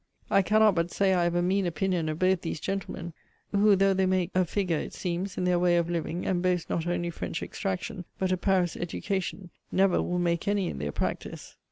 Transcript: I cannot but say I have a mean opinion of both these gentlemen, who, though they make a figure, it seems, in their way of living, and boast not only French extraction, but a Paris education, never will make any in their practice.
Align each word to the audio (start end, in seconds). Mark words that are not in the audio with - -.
I 0.31 0.41
cannot 0.41 0.73
but 0.73 0.89
say 0.89 1.13
I 1.13 1.25
have 1.25 1.35
a 1.35 1.43
mean 1.43 1.67
opinion 1.67 2.09
of 2.09 2.17
both 2.17 2.41
these 2.41 2.59
gentlemen, 2.59 3.13
who, 3.51 3.75
though 3.75 3.93
they 3.93 4.07
make 4.07 4.31
a 4.33 4.45
figure, 4.45 4.79
it 4.79 4.95
seems, 4.95 5.37
in 5.37 5.43
their 5.43 5.59
way 5.59 5.77
of 5.77 5.91
living, 5.91 6.25
and 6.25 6.41
boast 6.41 6.71
not 6.71 6.87
only 6.87 7.11
French 7.11 7.43
extraction, 7.43 8.05
but 8.17 8.31
a 8.31 8.35
Paris 8.37 8.75
education, 8.75 9.51
never 9.71 10.01
will 10.01 10.17
make 10.17 10.47
any 10.47 10.69
in 10.69 10.79
their 10.79 10.91
practice. 10.91 11.55